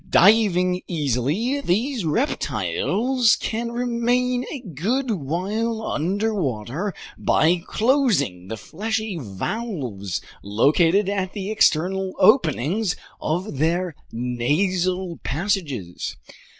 Diving 0.09 0.81
easily, 0.87 1.61
these 1.61 2.05
reptiles 2.05 3.35
can 3.35 3.71
remain 3.71 4.45
a 4.51 4.59
good 4.61 5.11
while 5.11 5.83
underwater 5.85 6.91
by 7.19 7.57
closing 7.67 8.47
the 8.47 8.57
fleshy 8.57 9.19
valves 9.21 10.19
located 10.41 11.07
at 11.07 11.33
the 11.33 11.51
external 11.51 12.13
openings 12.17 12.95
of 13.19 13.57
their 13.59 13.93
nasal 14.11 15.19
passages. 15.23 16.15